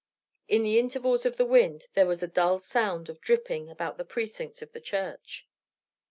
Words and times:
In 0.47 0.63
the 0.63 0.79
intervals 0.79 1.27
of 1.27 1.37
the 1.37 1.45
wind 1.45 1.85
there 1.93 2.07
was 2.07 2.23
a 2.23 2.27
dull 2.27 2.59
sound 2.59 3.07
of 3.07 3.21
dripping 3.21 3.69
about 3.69 3.99
the 3.99 4.03
precincts 4.03 4.63
of 4.63 4.71
the 4.71 4.81
church. 4.81 5.47